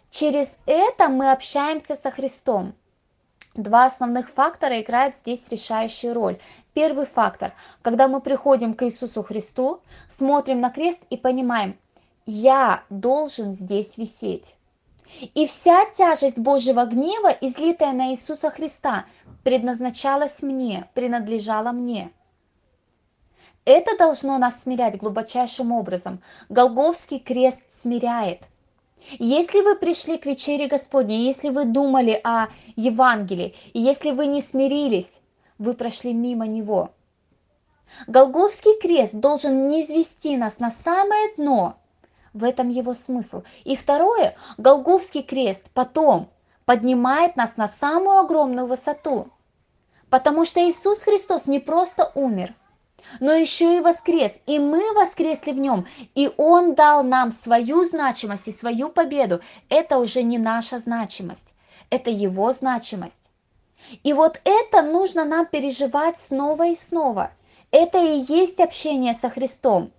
Через 0.09 0.59
это 0.65 1.07
мы 1.07 1.31
общаемся 1.31 1.95
со 1.95 2.11
Христом. 2.11 2.75
Два 3.55 3.85
основных 3.85 4.29
фактора 4.29 4.79
играют 4.81 5.15
здесь 5.15 5.49
решающую 5.49 6.13
роль. 6.13 6.39
Первый 6.73 7.05
фактор, 7.05 7.53
когда 7.81 8.07
мы 8.07 8.21
приходим 8.21 8.73
к 8.73 8.83
Иисусу 8.83 9.23
Христу, 9.23 9.81
смотрим 10.07 10.61
на 10.61 10.69
крест 10.69 11.01
и 11.09 11.17
понимаем, 11.17 11.77
я 12.25 12.83
должен 12.89 13.51
здесь 13.51 13.97
висеть. 13.97 14.55
И 15.35 15.45
вся 15.45 15.85
тяжесть 15.91 16.39
Божьего 16.39 16.85
гнева, 16.85 17.27
излитая 17.41 17.91
на 17.91 18.11
Иисуса 18.11 18.49
Христа, 18.49 19.05
предназначалась 19.43 20.41
мне, 20.41 20.87
принадлежала 20.93 21.73
мне. 21.73 22.11
Это 23.65 23.97
должно 23.97 24.37
нас 24.37 24.63
смирять 24.63 24.97
глубочайшим 24.97 25.73
образом. 25.73 26.21
Голговский 26.47 27.19
крест 27.19 27.61
смиряет. 27.69 28.41
Если 29.19 29.61
вы 29.61 29.75
пришли 29.75 30.17
к 30.17 30.25
вечере 30.25 30.67
Господней, 30.67 31.25
если 31.25 31.49
вы 31.49 31.65
думали 31.65 32.19
о 32.23 32.47
Евангелии, 32.75 33.55
и 33.73 33.79
если 33.79 34.11
вы 34.11 34.27
не 34.27 34.41
смирились, 34.41 35.21
вы 35.57 35.73
прошли 35.73 36.13
мимо 36.13 36.47
него. 36.47 36.91
Голговский 38.07 38.79
крест 38.79 39.15
должен 39.15 39.67
не 39.67 39.83
извести 39.83 40.37
нас 40.37 40.59
на 40.59 40.69
самое 40.69 41.33
дно. 41.35 41.77
В 42.33 42.43
этом 42.43 42.69
его 42.69 42.93
смысл. 42.93 43.43
И 43.65 43.75
второе, 43.75 44.35
Голговский 44.57 45.23
крест 45.23 45.69
потом 45.73 46.29
поднимает 46.65 47.35
нас 47.35 47.57
на 47.57 47.67
самую 47.67 48.19
огромную 48.19 48.67
высоту. 48.67 49.27
Потому 50.09 50.45
что 50.45 50.61
Иисус 50.61 51.03
Христос 51.03 51.47
не 51.47 51.59
просто 51.59 52.11
умер– 52.15 52.53
но 53.19 53.33
еще 53.33 53.77
и 53.77 53.81
воскрес, 53.81 54.41
и 54.45 54.59
мы 54.59 54.93
воскресли 54.93 55.51
в 55.51 55.59
нем, 55.59 55.85
и 56.15 56.31
он 56.37 56.75
дал 56.75 57.03
нам 57.03 57.31
свою 57.31 57.83
значимость 57.83 58.47
и 58.47 58.53
свою 58.53 58.89
победу. 58.89 59.41
Это 59.69 59.99
уже 59.99 60.23
не 60.23 60.37
наша 60.37 60.79
значимость, 60.79 61.53
это 61.89 62.09
его 62.09 62.53
значимость. 62.53 63.31
И 64.03 64.13
вот 64.13 64.39
это 64.43 64.81
нужно 64.81 65.25
нам 65.25 65.45
переживать 65.45 66.17
снова 66.17 66.67
и 66.67 66.75
снова. 66.75 67.31
Это 67.71 67.97
и 67.97 68.23
есть 68.27 68.59
общение 68.59 69.13
со 69.13 69.29
Христом. 69.29 69.91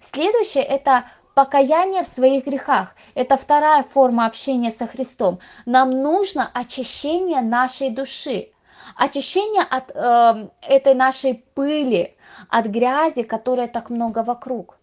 Следующее– 0.00 0.64
это 0.68 1.04
покаяние 1.34 2.02
в 2.02 2.06
своих 2.08 2.46
грехах. 2.46 2.94
Это 3.14 3.36
вторая 3.36 3.82
форма 3.82 4.26
общения 4.26 4.70
со 4.70 4.86
Христом. 4.86 5.38
Нам 5.66 5.90
нужно 6.02 6.50
очищение 6.52 7.40
нашей 7.40 7.90
души 7.90 8.50
очищение 8.96 9.62
от 9.62 9.90
э, 9.94 10.48
этой 10.62 10.94
нашей 10.94 11.44
пыли, 11.54 12.16
от 12.48 12.66
грязи, 12.66 13.22
которая 13.22 13.68
так 13.68 13.90
много 13.90 14.22
вокруг. 14.22 14.78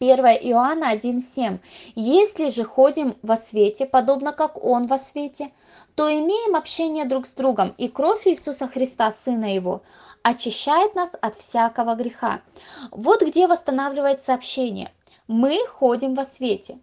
1 0.00 0.18
Иоанна 0.50 0.94
1,7. 0.94 1.58
Если 1.94 2.48
же 2.48 2.64
ходим 2.64 3.16
во 3.22 3.36
свете, 3.36 3.86
подобно 3.86 4.32
как 4.32 4.62
Он 4.62 4.86
во 4.86 4.98
свете, 4.98 5.52
то 5.94 6.10
имеем 6.10 6.56
общение 6.56 7.04
друг 7.04 7.26
с 7.26 7.32
другом, 7.32 7.74
и 7.78 7.88
кровь 7.88 8.26
Иисуса 8.26 8.66
Христа, 8.66 9.10
Сына 9.10 9.54
Его, 9.54 9.82
очищает 10.22 10.94
нас 10.94 11.14
от 11.20 11.36
всякого 11.36 11.94
греха. 11.94 12.40
Вот 12.90 13.22
где 13.22 13.46
восстанавливается 13.46 14.34
общение. 14.34 14.92
Мы 15.28 15.58
ходим 15.68 16.14
во 16.14 16.24
свете. 16.24 16.78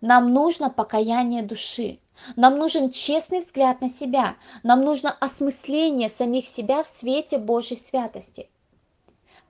Нам 0.00 0.32
нужно 0.32 0.70
покаяние 0.70 1.42
души. 1.42 1.98
Нам 2.36 2.58
нужен 2.58 2.90
честный 2.90 3.40
взгляд 3.40 3.80
на 3.80 3.88
себя. 3.88 4.36
Нам 4.62 4.82
нужно 4.82 5.10
осмысление 5.20 6.08
самих 6.08 6.46
себя 6.46 6.82
в 6.82 6.86
свете 6.86 7.38
Божьей 7.38 7.76
святости. 7.76 8.48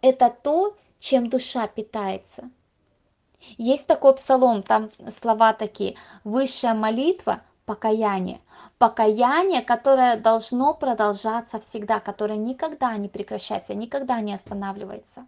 Это 0.03 0.31
то, 0.31 0.77
чем 0.99 1.29
душа 1.29 1.67
питается. 1.67 2.51
Есть 3.57 3.87
такой 3.87 4.15
псалом, 4.15 4.63
там 4.63 4.91
слова 5.09 5.53
такие. 5.53 5.97
Высшая 6.25 6.75
молитва– 6.75 7.43
покаяние. 7.65 8.41
Покаяние, 8.79 9.63
которое 9.63 10.17
должно 10.17 10.75
продолжаться 10.75 11.61
всегда, 11.61 12.01
которое 12.01 12.37
никогда 12.37 12.97
не 12.97 13.09
прекращается, 13.09 13.75
никогда 13.75 14.21
не 14.21 14.35
останавливается. 14.35 15.27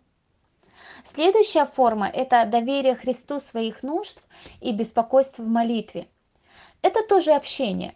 Следующая 1.05 1.67
форма– 1.67 2.09
это 2.15 2.45
доверие 2.47 2.95
Христу 2.95 3.41
своих 3.41 3.83
нужд 3.83 4.23
и 4.61 4.73
беспокойство 4.73 5.43
в 5.43 5.49
молитве. 5.49 6.09
Это 6.83 7.03
тоже 7.03 7.33
общение. 7.33 7.95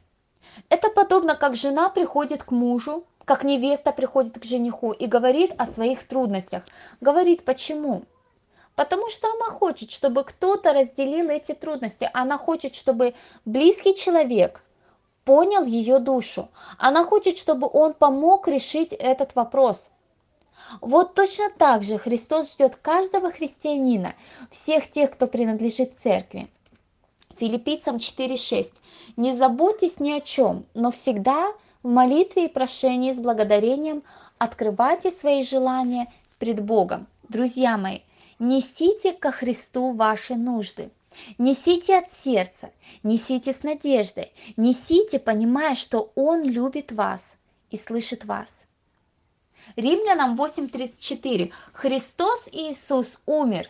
Это 0.69 0.89
подобно, 0.89 1.35
как 1.35 1.57
жена 1.57 1.89
приходит 1.89 2.45
к 2.45 2.53
мужу, 2.53 3.05
как 3.25 3.43
невеста 3.45 3.93
приходит 3.93 4.39
к 4.39 4.45
жениху 4.45 4.93
и 4.93 5.07
говорит 5.07 5.53
о 5.59 5.67
своих 5.67 6.07
трудностях. 6.07 6.63
Говорит, 7.01 7.45
почему? 7.45 8.05
Потому 8.77 9.11
что 9.11 9.29
она 9.33 9.47
хочет, 9.47 9.91
чтобы 9.91 10.23
кто-то 10.23 10.73
разделил 10.73 11.29
эти 11.31 11.53
трудности. 11.53 12.09
Она 12.15 12.39
хочет, 12.39 12.75
чтобы 12.75 13.15
близкий 13.45 13.95
человек 13.95 14.63
понял 15.25 15.65
ее 15.65 15.99
душу. 15.99 16.49
Она 16.79 17.05
хочет, 17.05 17.37
чтобы 17.37 17.69
он 17.71 17.95
помог 17.95 18.47
решить 18.47 18.93
этот 18.93 19.35
вопрос. 19.35 19.91
Вот 20.81 21.15
точно 21.15 21.51
так 21.51 21.83
же 21.83 21.99
Христос 21.99 22.53
ждет 22.53 22.77
каждого 22.77 23.31
христианина, 23.31 24.15
всех 24.51 24.91
тех, 24.91 25.11
кто 25.11 25.27
принадлежит 25.27 25.95
церкви. 25.95 26.49
Филиппийцам 27.39 27.97
4.6. 27.97 28.75
«Не 29.17 29.35
заботьтесь 29.35 30.01
ни 30.01 30.13
о 30.13 30.21
чем, 30.21 30.65
но 30.75 30.91
всегда 30.91 31.53
в 31.83 31.89
молитве 31.89 32.47
и 32.47 32.49
прошении 32.49 33.13
с 33.13 33.21
благодарением 33.21 34.03
открывайте 34.39 35.11
свои 35.11 35.43
желания 35.43 36.13
пред 36.39 36.63
Богом». 36.63 37.07
Друзья 37.29 37.77
мои, 37.77 38.01
несите 38.39 39.13
ко 39.13 39.33
Христу 39.33 39.93
ваши 39.93 40.37
нужды. 40.37 40.91
Несите 41.39 41.99
от 41.99 42.13
сердца, 42.13 42.71
несите 43.03 43.53
с 43.53 43.63
надеждой, 43.63 44.33
несите, 44.57 45.19
понимая, 45.19 45.75
что 45.75 46.13
Он 46.15 46.43
любит 46.43 46.93
вас 46.93 47.37
и 47.71 47.77
слышит 47.77 48.25
вас. 48.25 48.67
Римлянам 49.75 50.41
8.34. 50.41 51.51
Христос 51.73 52.49
Иисус 52.53 53.19
умер, 53.27 53.69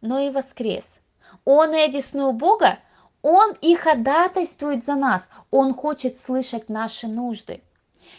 но 0.00 0.18
и 0.18 0.30
воскрес. 0.30 1.00
Он 1.44 1.72
и 1.74 1.78
одесную 1.78 2.32
Бога 2.32 2.78
Он 3.22 3.54
и 3.60 3.74
ходатайствует 3.74 4.84
за 4.84 4.94
нас. 4.94 5.28
Он 5.50 5.74
хочет 5.74 6.16
слышать 6.16 6.68
наши 6.68 7.06
нужды. 7.06 7.62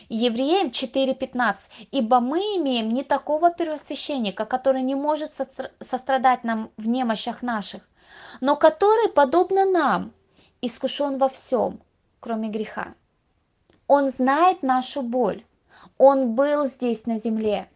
Евреям 0.09 0.67
4.15. 0.67 1.55
«Ибо 1.91 2.19
мы 2.19 2.39
имеем 2.57 2.89
не 2.89 3.03
такого 3.03 3.51
первосвященника, 3.51 4.45
который 4.45 4.81
не 4.81 4.95
может 4.95 5.31
сострадать 5.79 6.43
нам 6.43 6.69
в 6.77 6.87
немощах 6.87 7.41
наших, 7.41 7.81
но 8.41 8.55
который, 8.55 9.09
подобно 9.09 9.65
нам, 9.65 10.13
искушен 10.61 11.17
во 11.17 11.29
всем, 11.29 11.81
кроме 12.19 12.49
греха. 12.49 12.93
Он 13.87 14.09
знает 14.09 14.63
нашу 14.63 15.01
боль. 15.01 15.43
Он 15.97 16.35
был 16.35 16.65
здесь 16.65 17.05
на 17.05 17.17
земле. 17.17 17.69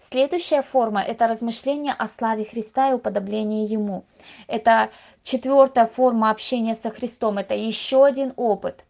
Следующая 0.00 0.62
форма– 0.62 1.02
это 1.06 1.26
размышление 1.26 1.92
о 1.92 2.06
славе 2.06 2.44
Христа 2.44 2.90
и 2.90 2.94
уподоблении 2.94 3.66
Ему. 3.66 4.04
Это 4.46 4.90
четвертая 5.24 5.86
форма 5.86 6.30
общения 6.30 6.76
со 6.76 6.90
Христом. 6.90 7.38
Это 7.38 7.54
еще 7.54 8.04
один 8.04 8.32
опыт. 8.36 8.84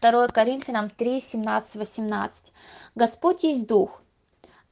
2 0.00 0.28
Коринфянам 0.28 0.90
3, 0.90 1.20
17, 1.20 1.76
18. 1.76 2.52
Господь 2.96 3.44
есть 3.44 3.66
Дух, 3.66 4.02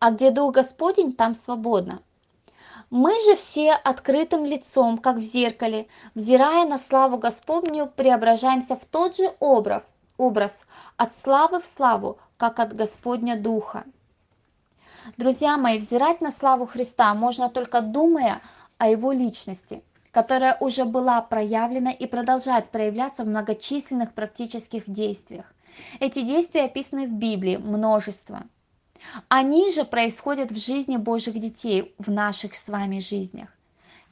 а 0.00 0.10
где 0.10 0.30
Дух 0.30 0.54
Господень, 0.54 1.12
там 1.12 1.34
свободно. 1.34 2.02
Мы 2.90 3.12
же 3.20 3.36
все 3.36 3.72
открытым 3.72 4.44
лицом, 4.44 4.98
как 4.98 5.16
в 5.16 5.20
зеркале, 5.20 5.88
взирая 6.14 6.66
на 6.66 6.78
славу 6.78 7.18
Господню, 7.18 7.86
преображаемся 7.86 8.76
в 8.76 8.84
тот 8.84 9.16
же 9.16 9.30
образ, 9.40 9.82
образ 10.16 10.64
от 10.96 11.14
славы 11.14 11.60
в 11.60 11.66
славу, 11.66 12.18
как 12.36 12.58
от 12.58 12.74
Господня 12.74 13.38
Духа. 13.38 13.84
Друзья 15.16 15.56
мои, 15.56 15.78
взирать 15.78 16.20
на 16.20 16.30
славу 16.30 16.66
Христа 16.66 17.14
можно 17.14 17.48
только 17.48 17.80
думая 17.80 18.40
о 18.78 18.88
Его 18.88 19.12
личности, 19.12 19.82
которая 20.12 20.56
уже 20.60 20.84
была 20.84 21.20
проявлена 21.20 21.90
и 21.90 22.06
продолжает 22.06 22.70
проявляться 22.70 23.24
в 23.24 23.28
многочисленных 23.28 24.12
практических 24.12 24.88
действиях. 24.88 25.46
Эти 26.00 26.22
действия 26.22 26.64
описаны 26.64 27.06
в 27.06 27.12
Библии 27.12 27.56
множество– 27.56 28.42
они 29.28 29.70
же 29.70 29.84
происходят 29.84 30.50
в 30.50 30.58
жизни 30.58 30.96
Божьих 30.96 31.38
детей, 31.38 31.94
в 31.98 32.10
наших 32.10 32.54
с 32.54 32.68
вами 32.68 32.98
жизнях. 32.98 33.48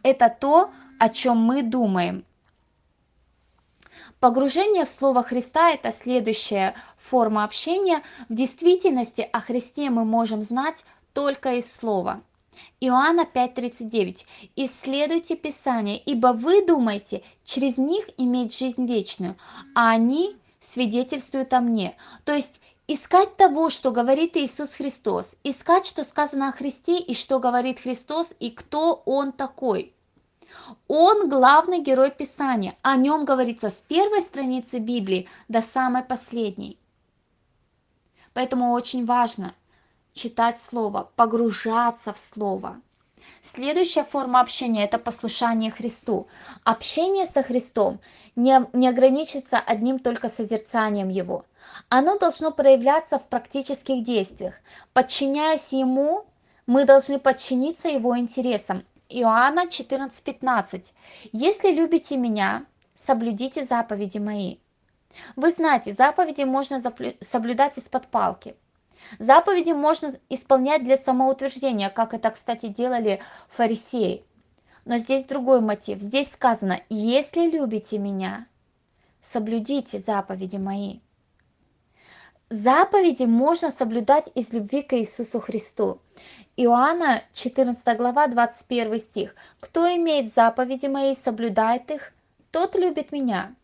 Это 0.03 0.29
то, 0.29 0.71
о 0.99 1.09
чем 1.09 1.39
мы 1.39 1.63
думаем. 1.63 2.25
Погружение 4.21 4.87
в 4.87 4.89
Слово 4.89 5.23
Христа– 5.23 5.71
это 5.73 5.93
следующая 5.93 6.75
форма 6.97 7.45
общения. 7.45 8.03
В 8.29 8.35
действительности 8.35 9.29
о 9.31 9.41
Христе 9.41 9.91
мы 9.91 10.05
можем 10.05 10.43
знать 10.43 10.85
только 11.13 11.57
из 11.57 11.71
Слова. 11.71 12.23
Иоанна 12.81 13.27
5:39. 13.27 14.27
Исследуйте 14.57 15.37
Писание, 15.37 15.99
ибо 15.99 16.29
вы 16.29 16.65
думаете 16.65 17.23
через 17.45 17.77
них 17.77 18.09
иметь 18.17 18.57
жизнь 18.57 18.87
вечную, 18.87 19.37
а 19.75 19.91
они 19.91 20.35
свидетельствуют 20.61 21.53
о 21.53 21.61
мне. 21.61 21.95
То 22.25 22.33
есть 22.33 22.61
Искать 22.89 23.37
того, 23.37 23.69
что 23.69 23.91
говорит 23.91 24.37
Иисус 24.37 24.75
Христос, 24.75 25.35
искать, 25.43 25.87
что 25.87 26.05
сказано 26.05 26.51
о 26.51 26.53
Христе 26.53 27.01
и 27.01 27.15
что 27.15 27.41
говорит 27.41 27.81
Христос 27.81 28.33
и 28.39 28.49
кто 28.53 29.03
Он 29.07 29.33
такой. 29.33 29.93
Он 30.89 31.29
главный 31.29 31.81
герой 31.81 32.11
Писания, 32.11 32.77
о 32.83 32.97
нем 32.97 33.25
говорится 33.25 33.71
с 33.71 33.83
первой 33.89 34.21
страницы 34.21 34.79
Библии 34.79 35.29
до 35.49 35.61
самой 35.61 36.03
последней. 36.03 36.79
Поэтому 38.35 38.73
очень 38.73 39.07
важно 39.07 39.55
читать 40.13 40.61
Слово, 40.61 41.11
погружаться 41.17 42.13
в 42.13 42.19
Слово. 42.19 42.81
Следующая 43.43 44.05
форма 44.05 44.41
общения– 44.41 44.85
это 44.87 44.99
послушание 44.99 45.71
Христу. 45.71 46.29
Общение 46.65 47.27
со 47.27 47.43
Христом 47.43 47.99
не, 48.37 48.67
не 48.73 48.89
ограничится 48.89 49.59
одним 49.59 49.99
только 49.99 50.29
созерцанием 50.29 51.09
Его– 51.09 51.45
оно 51.89 52.19
должно 52.19 52.51
проявляться 52.51 53.19
в 53.19 53.27
практических 53.27 54.03
действиях. 54.03 54.55
Подчиняясь 54.93 55.73
Ему, 55.73 56.27
мы 56.67 56.85
должны 56.85 57.19
подчиниться 57.19 57.89
Его 57.89 58.19
интересам. 58.19 58.85
Иоанна 59.09 59.67
14:15. 59.69 60.93
«Если 61.33 61.71
любите 61.71 62.17
Меня, 62.17 62.67
соблюдите 62.95 63.65
заповеди 63.65 64.19
Мои». 64.19 64.57
Вы 65.35 65.51
знаете, 65.51 65.93
заповеди 65.93 66.43
можно 66.43 66.83
соблюдать 67.21 67.79
из-под 67.79 68.09
палки. 68.09 68.57
Заповеди 69.19 69.73
можно 69.73 70.13
исполнять 70.29 70.85
для 70.85 70.97
самоутверждения, 70.97 71.91
как 71.91 72.13
это, 72.15 72.31
кстати, 72.31 72.67
делали 72.67 73.23
фарисеи. 73.49 74.25
Но 74.85 74.99
здесь 74.99 75.25
другой 75.25 75.61
мотив. 75.61 76.01
Здесь 76.01 76.33
сказано, 76.33 76.81
если 76.89 77.49
любите 77.51 77.99
меня, 77.99 78.47
соблюдите 79.21 79.99
заповеди 79.99 80.57
мои. 80.57 81.01
Заповеди 82.49 83.25
можно 83.25 83.71
соблюдать 83.71 84.31
из 84.35 84.53
любви 84.53 84.83
к 84.83 84.93
Иисусу 84.95 85.41
Христу. 85.41 86.01
Иоанна 86.59 87.23
14 87.35 87.99
глава 87.99 88.29
21 88.29 88.99
стих. 88.99 89.35
«Кто 89.61 89.95
имеет 89.95 90.33
заповеди 90.33 90.87
мои, 90.87 91.15
соблюдает 91.15 91.91
их, 91.91 92.15
тот 92.51 92.77
любит 92.77 93.13
меня. 93.13 93.55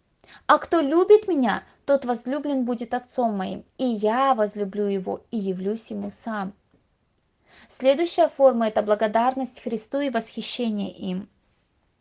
А 0.47 0.59
кто 0.59 0.81
любит 0.81 1.27
меня, 1.27 1.63
тот 1.87 2.05
возлюблен 2.05 2.67
будет 2.67 2.93
Отцом 2.93 3.35
моим, 3.35 3.65
и 3.79 3.87
я 3.87 4.35
возлюблю 4.35 4.85
его 4.89 5.23
и 5.31 5.39
явлюсь 5.39 5.91
ему 5.91 6.11
сам». 6.11 6.53
Следующая 7.71 8.29
форма– 8.29 8.69
это 8.69 8.83
благодарность 8.83 9.63
Христу 9.63 10.01
и 10.01 10.11
восхищение 10.11 10.93
им. 10.93 11.31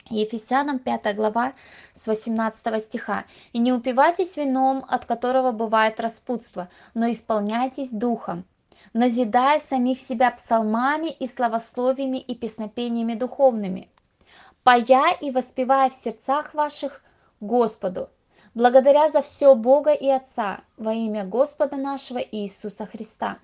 Ефесянам 0.10 0.78
5 0.78 1.16
глава 1.16 1.54
с 1.94 2.06
18 2.06 2.84
стиха. 2.84 3.24
«И 3.54 3.60
не 3.60 3.72
упивайтесь 3.72 4.36
вином, 4.36 4.84
от 4.90 5.06
которого 5.06 5.54
бывает 5.54 6.02
распутство, 6.02 6.68
но 6.94 7.10
исполняйтесь 7.10 7.92
духом, 7.92 8.44
назидая 8.94 9.60
самих 9.60 10.00
себя 10.00 10.32
псалмами 10.32 11.10
и 11.10 11.28
славословиями 11.28 12.18
и 12.18 12.36
песнопениями 12.36 13.14
духовными, 13.14 13.90
пая 14.64 15.16
и 15.22 15.32
воспевая 15.32 15.90
в 15.90 15.94
сердцах 15.94 16.54
ваших 16.54 17.04
Господу, 17.40 18.10
благодаря 18.54 19.10
за 19.10 19.22
все 19.22 19.56
Бога 19.56 19.92
и 19.94 20.10
Отца 20.10 20.62
во 20.78 20.94
имя 20.94 21.26
Господа 21.26 21.78
нашего 21.78 22.20
Иисуса 22.20 22.86
Христа». 22.86 23.38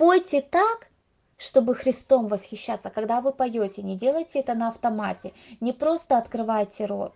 Пойте 0.00 0.40
так, 0.40 0.88
чтобы 1.36 1.74
Христом 1.74 2.26
восхищаться. 2.26 2.88
Когда 2.88 3.20
вы 3.20 3.32
поете, 3.32 3.82
не 3.82 3.98
делайте 3.98 4.38
это 4.38 4.54
на 4.54 4.68
автомате, 4.68 5.34
не 5.60 5.74
просто 5.74 6.16
открывайте 6.16 6.86
рот. 6.86 7.12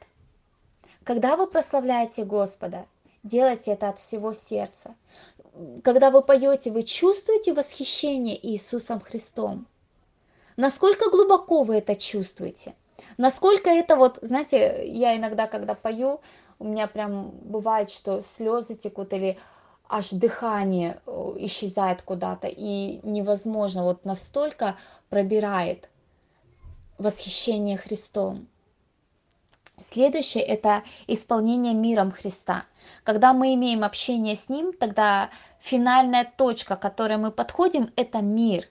Когда 1.03 1.39
вы 1.39 1.47
прославляете 1.47 2.27
Господа, 2.27 2.85
делайте 3.23 3.71
это 3.71 3.89
от 3.89 3.99
всего 3.99 4.35
сердца. 4.35 4.95
Когда 5.83 6.11
вы 6.11 6.23
поете, 6.23 6.71
вы 6.71 6.83
чувствуете 6.83 7.55
восхищение 7.55 8.39
Иисусом 8.47 9.01
Христом. 9.01 9.67
Насколько 10.57 11.11
глубоко 11.11 11.63
вы 11.63 11.77
это 11.77 11.95
чувствуете? 11.95 12.75
Насколько 13.19 13.71
это 13.71 13.97
вот, 13.97 14.19
знаете, 14.23 14.85
я 14.87 15.17
иногда, 15.17 15.47
когда 15.47 15.75
пою, 15.75 16.21
у 16.59 16.65
меня 16.65 16.87
прям 16.87 17.31
бывает, 17.43 17.91
что 17.91 18.21
слезы 18.23 18.75
текут 18.75 19.13
или 19.13 19.39
аж 19.89 20.11
дыхание 20.11 21.01
э, 21.07 21.33
исчезает 21.39 22.03
куда-то, 22.03 22.49
и 22.49 23.01
невозможно, 23.03 23.85
вот 23.85 24.05
настолько 24.05 24.77
пробирает 25.11 25.89
восхищение 26.99 27.77
Христом. 27.77 28.49
Следующее– 29.79 30.45
это 30.45 30.85
исполнение 31.07 31.75
миром 31.75 32.13
Христа. 32.13 32.67
Когда 33.03 33.33
мы 33.33 33.55
имеем 33.55 33.85
общение 33.85 34.37
с 34.37 34.49
Ним, 34.49 34.73
тогда 34.73 35.31
финальная 35.59 36.25
точка, 36.25 36.77
к 36.77 36.83
которой 36.83 37.17
мы 37.19 37.31
подходим, 37.31 37.93
это 37.97 38.21
мир. 38.21 38.69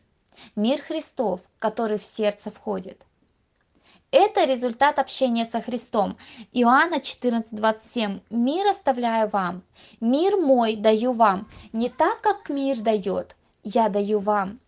Мир 0.56 0.82
Христов, 0.82 1.42
который 1.60 1.98
в 1.98 2.04
сердце 2.04 2.52
входит– 2.52 3.06
это 4.14 4.44
результат 4.44 5.00
общения 5.00 5.44
со 5.44 5.60
Христом. 5.60 6.18
Иоанна 6.52 7.00
14:27. 7.00 8.22
Мир 8.30 8.68
оставляю 8.68 9.28
вам, 9.28 9.64
мир 10.00 10.38
мой 10.38 10.76
даю 10.76 11.14
вам, 11.14 11.50
не 11.72 11.90
так, 11.90 12.22
как 12.22 12.50
мир 12.50 12.78
дает, 12.78 13.36
я 13.64 13.90
даю 13.90 14.20
вам. 14.20 14.60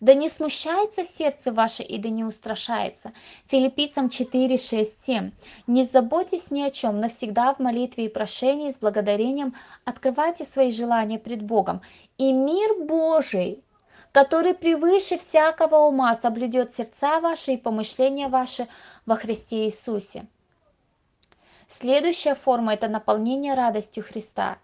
Да 0.00 0.14
не 0.14 0.28
смущается 0.28 1.02
сердце 1.02 1.52
ваше 1.52 1.82
и 1.82 1.98
да 1.98 2.08
не 2.08 2.24
устрашается. 2.24 3.12
Филиппийцам 3.46 4.10
4, 4.10 4.56
6, 4.56 5.04
7. 5.04 5.32
Не 5.66 5.84
заботьтесь 5.84 6.50
ни 6.50 6.62
о 6.62 6.70
чем, 6.70 7.00
навсегда 7.00 7.54
в 7.54 7.58
молитве 7.58 8.06
и 8.06 8.08
прошении 8.08 8.70
с 8.70 8.78
благодарением 8.78 9.54
открывайте 9.84 10.44
свои 10.44 10.70
желания 10.70 11.18
пред 11.18 11.42
Богом. 11.42 11.82
И 12.16 12.32
мир 12.32 12.84
Божий, 12.84 13.64
который 14.12 14.54
превыше 14.54 15.18
всякого 15.18 15.76
ума 15.88 16.14
соблюдет 16.14 16.72
сердца 16.74 17.20
ваши 17.20 17.52
и 17.52 17.56
помышления 17.56 18.28
ваши 18.28 18.68
во 19.04 19.16
Христе 19.16 19.64
Иисусе. 19.64 20.26
Следующая 21.66 22.34
форма– 22.34 22.74
это 22.74 22.88
наполнение 22.88 23.54
радостью 23.54 24.04
Христа. 24.04 24.58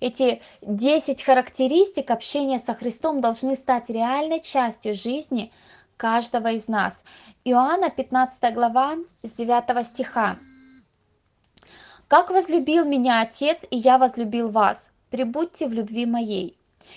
Эти 0.00 0.40
10 0.62 1.22
характеристик 1.22 2.10
общения 2.10 2.58
со 2.58 2.74
Христом 2.74 3.20
должны 3.20 3.56
стать 3.56 3.90
реальной 3.90 4.40
частью 4.40 4.94
жизни 4.94 5.52
каждого 5.96 6.52
из 6.52 6.68
нас. 6.68 7.04
Иоанна 7.44 7.90
15 7.90 8.54
глава 8.54 8.96
с 9.22 9.32
9 9.32 9.86
стиха. 9.86 10.36
Как 12.08 12.30
возлюбил 12.30 12.84
меня 12.84 13.20
Отец, 13.20 13.64
и 13.70 13.76
я 13.76 13.98
возлюбил 13.98 14.50
вас, 14.50 14.90
прибудьте 15.10 15.68
в 15.68 15.72
любви 15.72 16.06
моей. 16.06 16.56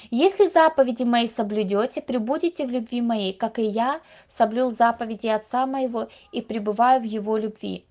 Если 0.10 0.48
заповеди 0.48 1.04
мои 1.04 1.28
соблюдете, 1.28 2.02
прибудете 2.02 2.66
в 2.66 2.72
любви 2.72 3.02
моей, 3.02 3.34
как 3.34 3.60
и 3.60 3.64
я 3.64 4.02
соблюл 4.28 4.72
заповеди 4.72 5.28
Отца 5.28 5.66
моего 5.66 6.08
и 6.32 6.42
пребываю 6.42 7.02
в 7.02 7.04
его 7.04 7.38
любви. 7.38 7.86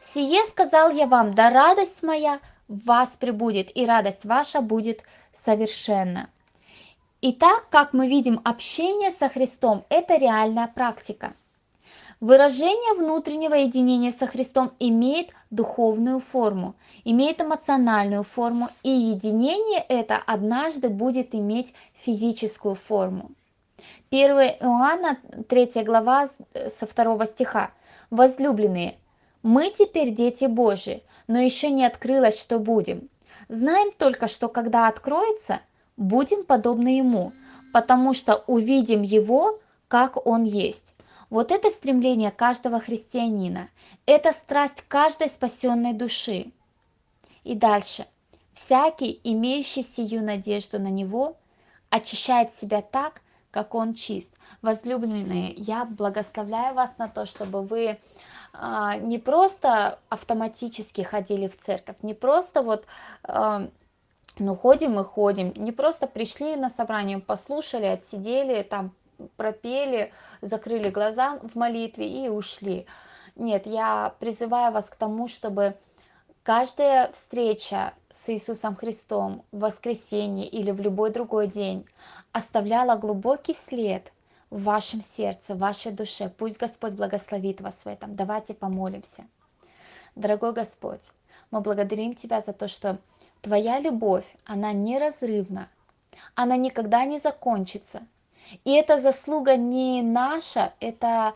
Сие 0.00 0.44
сказал 0.44 0.90
я 0.90 1.06
вам, 1.06 1.34
да 1.34 1.50
радость 1.50 2.02
моя 2.02 2.40
в 2.68 2.86
вас 2.86 3.16
прибудет, 3.16 3.76
и 3.76 3.86
радость 3.86 4.24
ваша 4.24 4.60
будет 4.60 5.02
совершенна. 5.32 6.30
Итак, 7.20 7.68
как 7.70 7.92
мы 7.92 8.08
видим, 8.08 8.40
общение 8.44 9.10
со 9.10 9.28
Христом– 9.28 9.84
это 9.88 10.16
реальная 10.16 10.66
практика. 10.66 11.34
Выражение 12.20 12.94
внутреннего 12.94 13.54
единения 13.54 14.12
со 14.12 14.26
Христом 14.26 14.72
имеет 14.78 15.30
духовную 15.50 16.20
форму, 16.20 16.76
имеет 17.04 17.40
эмоциональную 17.40 18.22
форму, 18.22 18.68
и 18.84 18.90
единение 18.90 19.84
это 19.88 20.16
однажды 20.24 20.88
будет 20.88 21.34
иметь 21.34 21.74
физическую 21.94 22.76
форму. 22.76 23.32
1 24.10 24.30
Иоанна, 24.30 25.18
3 25.48 25.84
глава, 25.84 26.28
со 26.68 26.86
2 26.86 27.26
стиха. 27.26 27.72
«Возлюбленные, 28.10 28.98
мы 29.42 29.70
теперь 29.70 30.14
дети 30.14 30.44
Божии, 30.44 31.02
но 31.26 31.38
еще 31.38 31.70
не 31.70 31.84
открылось, 31.84 32.40
что 32.40 32.58
будем. 32.58 33.08
Знаем 33.48 33.92
только, 33.96 34.28
что 34.28 34.48
когда 34.48 34.88
откроется, 34.88 35.60
будем 35.96 36.44
подобны 36.44 36.96
Ему, 36.98 37.32
потому 37.72 38.14
что 38.14 38.44
увидим 38.46 39.02
Его, 39.02 39.58
как 39.88 40.26
Он 40.26 40.44
есть. 40.44 40.94
Вот 41.28 41.50
это 41.50 41.70
стремление 41.70 42.30
каждого 42.30 42.78
христианина, 42.78 43.68
это 44.06 44.32
страсть 44.32 44.84
каждой 44.86 45.28
спасенной 45.28 45.92
души. 45.92 46.52
И 47.42 47.54
дальше. 47.54 48.06
Всякий, 48.54 49.18
имеющий 49.24 49.82
сию 49.82 50.22
надежду 50.22 50.78
на 50.78 50.88
Него, 50.88 51.36
очищает 51.90 52.52
себя 52.54 52.82
так, 52.82 53.22
как 53.52 53.74
Он 53.76 53.94
чист. 53.94 54.34
Возлюбленные, 54.62 55.52
я 55.52 55.84
благословляю 55.84 56.74
вас 56.74 56.98
на 56.98 57.08
то, 57.08 57.26
чтобы 57.26 57.62
вы 57.62 57.98
а, 58.52 58.96
не 58.96 59.18
просто 59.18 60.00
автоматически 60.08 61.02
ходили 61.02 61.46
в 61.46 61.56
церковь, 61.56 61.96
не 62.02 62.14
просто 62.14 62.62
вот 62.62 62.86
а, 63.22 63.68
ну 64.38 64.56
ходим 64.56 64.98
и 64.98 65.04
ходим, 65.04 65.52
не 65.56 65.70
просто 65.70 66.06
пришли 66.06 66.56
на 66.56 66.70
собрание, 66.70 67.18
послушали, 67.18 67.84
отсидели, 67.84 68.62
там 68.62 68.92
пропели, 69.36 70.12
закрыли 70.40 70.88
глаза 70.88 71.38
в 71.42 71.54
молитве 71.54 72.08
и 72.08 72.28
ушли. 72.28 72.86
Нет, 73.36 73.66
я 73.66 74.14
призываю 74.18 74.72
вас 74.72 74.88
к 74.88 74.96
тому, 74.96 75.28
чтобы 75.28 75.76
каждая 76.42 77.10
встреча 77.12 77.92
с 78.10 78.28
Иисусом 78.28 78.76
Христом 78.76 79.44
в 79.52 79.60
воскресенье 79.60 80.46
или 80.46 80.70
в 80.70 80.80
любой 80.80 81.10
другой 81.10 81.46
день 81.46 81.86
оставляла 82.32 82.96
глубокий 82.96 83.54
след 83.54 84.12
в 84.50 84.64
вашем 84.64 85.00
сердце, 85.02 85.54
в 85.54 85.58
вашей 85.58 85.92
душе. 85.92 86.28
Пусть 86.36 86.58
Господь 86.58 86.92
благословит 86.92 87.60
вас 87.60 87.84
в 87.84 87.88
этом. 87.88 88.16
Давайте 88.16 88.54
помолимся. 88.54 89.26
Дорогой 90.14 90.52
Господь, 90.52 91.10
мы 91.50 91.60
благодарим 91.60 92.14
Тебя 92.14 92.40
за 92.40 92.52
то, 92.52 92.68
что 92.68 92.98
Твоя 93.40 93.80
любовь, 93.80 94.26
она 94.44 94.72
неразрывна, 94.72 95.68
она 96.34 96.56
никогда 96.56 97.04
не 97.04 97.18
закончится. 97.18 98.02
И 98.64 98.72
эта 98.72 99.00
заслуга 99.00 99.56
не 99.56 100.02
наша, 100.02 100.74
это 100.80 101.34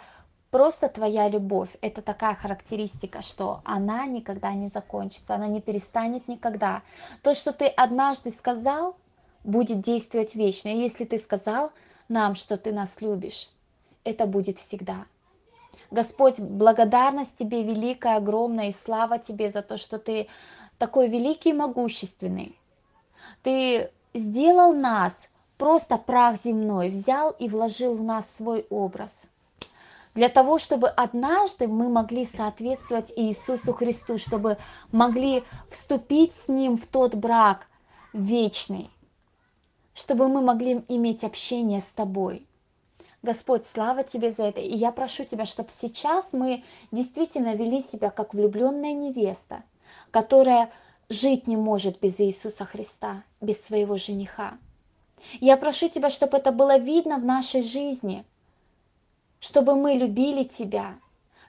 просто 0.51 0.89
твоя 0.89 1.29
любовь. 1.29 1.71
Это 1.81 2.03
такая 2.03 2.35
характеристика, 2.35 3.23
что 3.23 3.61
она 3.65 4.07
никогда 4.07 4.53
не 4.53 4.69
закончится, 4.69 5.35
она 5.35 5.47
не 5.47 5.61
перестанет 5.61 6.29
никогда. 6.29 6.83
То, 7.23 7.35
что 7.35 7.53
ты 7.53 7.67
однажды 7.67 8.31
сказал, 8.31 8.97
будет 9.45 9.81
действовать 9.81 10.35
вечно. 10.35 10.69
И 10.69 10.79
если 10.79 11.05
ты 11.05 11.19
сказал 11.19 11.73
нам, 12.09 12.35
что 12.35 12.57
ты 12.57 12.73
нас 12.73 13.01
любишь, 13.01 13.51
это 14.05 14.27
будет 14.27 14.59
всегда. 14.59 15.07
Господь, 15.91 16.39
благодарность 16.41 17.37
Тебе 17.37 17.63
великая, 17.63 18.17
огромная, 18.17 18.69
и 18.69 18.73
слава 18.73 19.19
Тебе 19.19 19.51
за 19.51 19.63
то, 19.63 19.77
что 19.77 19.99
Ты 19.99 20.29
такой 20.79 21.09
великий 21.09 21.51
и 21.51 21.55
могущественный. 21.55 22.59
Ты 23.43 23.91
сделал 24.15 24.73
нас 24.73 25.31
просто 25.59 25.97
прах 25.97 26.37
земной, 26.37 26.89
взял 26.89 27.31
и 27.31 27.49
вложил 27.49 27.95
в 27.95 28.03
нас 28.03 28.31
свой 28.31 28.67
образ. 28.69 29.29
Для 30.17 30.31
того, 30.31 30.59
чтобы 30.59 30.89
однажды 30.89 31.69
мы 31.69 31.91
могли 31.91 32.25
соответствовать 32.25 33.13
Иисусу 33.17 33.75
Христу, 33.75 34.17
чтобы 34.17 34.57
могли 34.91 35.45
вступить 35.71 36.35
с 36.35 36.49
Ним 36.49 36.79
в 36.79 36.87
тот 36.87 37.15
брак 37.15 37.67
вечный, 38.15 38.89
чтобы 39.93 40.29
мы 40.29 40.41
могли 40.41 40.83
иметь 40.89 41.23
общение 41.23 41.83
с 41.83 41.89
Тобой. 41.89 42.47
Господь, 43.23 43.67
слава 43.67 44.05
Тебе 44.05 44.33
за 44.33 44.45
это. 44.45 44.59
И 44.59 44.75
я 44.75 44.91
прошу 44.91 45.27
Тебя, 45.27 45.45
чтобы 45.45 45.69
сейчас 45.71 46.33
мы 46.33 46.65
действительно 46.93 47.55
вели 47.55 47.83
себя 47.83 48.09
как 48.09 48.33
влюбленная 48.33 48.95
невеста, 48.95 49.65
которая 50.11 50.71
жить 51.11 51.47
не 51.47 51.59
может 51.59 52.01
без 52.01 52.21
Иисуса 52.21 52.65
Христа, 52.65 53.23
без 53.43 53.63
своего 53.63 53.99
жениха. 53.99 54.57
Я 55.41 55.59
прошу 55.59 55.91
Тебя, 55.91 56.09
чтобы 56.09 56.39
это 56.39 56.53
было 56.53 56.79
видно 56.79 57.19
в 57.19 57.25
нашей 57.27 57.63
жизни, 57.63 58.25
чтобы 59.47 59.77
мы 59.77 59.93
любили 59.93 60.43
Тебя, 60.43 60.99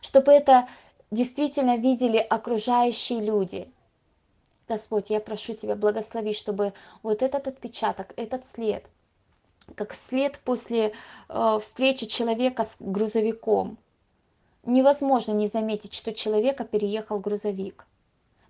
чтобы 0.02 0.32
это 0.32 0.68
действительно 1.10 1.78
видели 1.78 2.18
окружающие 2.18 3.22
люди. 3.22 3.72
Господь, 4.68 5.10
я 5.10 5.20
прошу 5.20 5.54
Тебя, 5.54 5.76
благослови, 5.76 6.34
чтобы 6.34 6.74
вот 7.02 7.22
этот 7.24 7.48
отпечаток, 7.48 8.14
этот 8.16 8.46
след, 8.46 8.86
как 9.76 9.94
след 9.94 10.40
после 10.40 10.94
э, 11.30 11.60
встречи 11.60 12.06
человека 12.06 12.64
с 12.64 12.76
грузовиком, 12.80 13.78
невозможно 14.64 15.32
не 15.32 15.48
заметить, 15.48 15.94
что 15.94 16.14
человека 16.14 16.66
переехал 16.66 17.20
грузовик– 17.20 17.88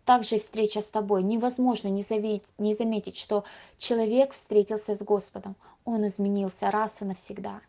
также 0.07 0.39
встреча 0.39 0.81
с 0.81 0.85
тобой. 0.85 1.21
Невозможно 1.21 1.89
не 1.89 2.01
заметить, 2.01 2.53
не 2.57 2.73
заметить, 2.73 3.17
что 3.17 3.43
человек 3.77 4.31
встретился 4.31 4.95
с 4.95 5.03
Господом. 5.03 5.57
Он 5.83 6.07
изменился 6.07 6.71
раз 6.71 7.01
и 7.01 7.05
навсегда. 7.05 7.59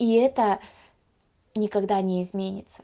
И 0.00 0.14
это 0.14 0.58
никогда 1.54 2.00
не 2.00 2.22
изменится. 2.22 2.82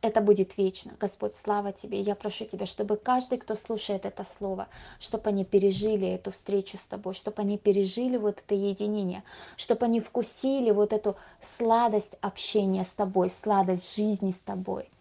Это 0.00 0.22
будет 0.22 0.56
вечно. 0.56 0.92
Господь, 0.98 1.34
слава 1.34 1.72
Тебе. 1.72 2.00
Я 2.00 2.14
прошу 2.14 2.46
Тебя, 2.46 2.64
чтобы 2.64 2.96
каждый, 2.96 3.36
кто 3.36 3.54
слушает 3.54 4.06
это 4.06 4.24
слово, 4.24 4.68
чтобы 4.98 5.28
они 5.28 5.44
пережили 5.44 6.08
эту 6.08 6.30
встречу 6.30 6.78
с 6.78 6.86
Тобой, 6.86 7.12
чтобы 7.12 7.42
они 7.42 7.58
пережили 7.58 8.16
вот 8.16 8.38
это 8.38 8.54
единение, 8.54 9.22
чтобы 9.58 9.84
они 9.84 10.00
вкусили 10.00 10.70
вот 10.70 10.94
эту 10.94 11.16
сладость 11.42 12.16
общения 12.22 12.86
с 12.86 12.92
Тобой, 12.92 13.28
сладость 13.28 13.94
жизни 13.94 14.30
с 14.30 14.38
Тобой– 14.38 14.88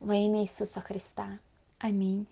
во 0.00 0.14
имя 0.14 0.42
Иисуса 0.42 0.80
Христа. 0.80 1.38
Аминь. 1.78 2.26